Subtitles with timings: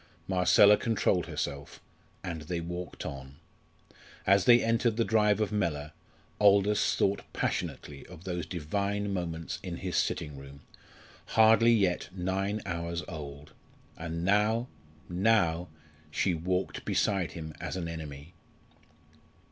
[0.27, 1.79] Marcella controlled herself,
[2.23, 3.35] and they walked on.
[4.25, 5.91] As they entered the drive of Mellor,
[6.39, 10.61] Aldous thought passionately of those divine moments in his sitting room,
[11.37, 13.51] hardly yet nine hours old.
[13.95, 14.67] And now
[15.07, 15.67] now!
[16.09, 18.33] she walked beside him as an enemy.